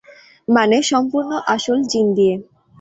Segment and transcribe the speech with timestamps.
[0.47, 2.35] মানে সম্পূর্ণ আসল জিন দিয়ে।